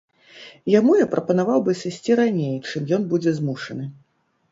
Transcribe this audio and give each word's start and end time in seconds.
Яму 0.75 0.95
я 0.99 1.03
прапанаваў 1.11 1.59
бы 1.67 1.75
сысці 1.81 2.11
раней, 2.21 2.55
чым 2.67 2.87
ён 2.97 3.05
будзе 3.13 3.35
змушаны. 3.41 3.85